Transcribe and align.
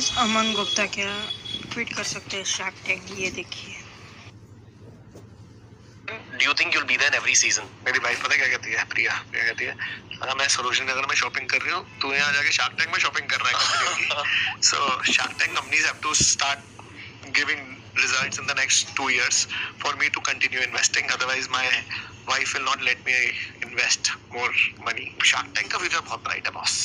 Guys 0.00 0.18
Aman 0.18 0.52
Gupta 0.56 0.84
क्या 0.92 1.08
tweet 1.72 1.92
कर 1.94 2.04
सकते 2.10 2.36
हैं 2.36 2.44
शार्क 2.50 2.74
टैग 2.84 3.10
ये 3.18 3.30
देखिए 3.30 3.74
do 6.10 6.44
you 6.44 6.52
think 6.60 6.74
you'll 6.74 6.84
be 6.92 6.96
then 6.96 7.14
every 7.14 7.34
season 7.40 7.68
मेरी 7.86 7.98
वाइफ 8.04 8.22
पता 8.24 8.36
क्या 8.36 8.46
कहती 8.46 8.72
है 8.72 8.84
प्रिया 8.92 9.16
क्या 9.32 9.44
कहती 9.44 9.64
है 9.64 9.74
अगर 10.20 10.34
मैं 10.36 10.46
सरोजनी 10.54 10.86
नगर 10.86 11.06
में 11.08 11.14
शॉपिंग 11.16 11.48
कर 11.48 11.60
रही 11.62 11.72
हूँ 11.72 11.98
तू 12.02 12.12
यहाँ 12.12 12.32
जाके 12.32 12.52
शार्क 12.52 12.78
टैंक 12.78 12.92
में 12.92 12.98
शॉपिंग 13.00 13.28
कर 13.28 13.40
रहा 13.40 13.50
है 13.50 14.24
so 14.70 15.12
Shark 15.12 15.36
Tank 15.38 15.56
companies 15.58 15.86
have 15.86 16.00
to 16.02 16.14
start 16.22 17.36
giving 17.40 17.68
results 18.00 18.38
in 18.40 18.46
the 18.48 18.54
next 18.54 18.90
two 18.98 19.06
years 19.10 19.40
for 19.80 19.90
me 19.96 20.08
to 20.10 20.20
continue 20.22 20.60
investing. 20.60 21.10
Otherwise, 21.12 21.50
my 21.50 21.64
wife 22.28 22.54
will 22.54 22.64
not 22.64 22.86
let 22.90 23.04
me 23.04 23.18
invest 23.62 24.12
more 24.32 24.54
money. 24.80 25.12
Shark 25.24 25.54
Tank 25.54 25.72
का 25.72 25.84
future 25.84 26.02
बहुत 26.02 26.24
bright 26.24 26.46
है 26.46 26.54
boss. 26.54 26.80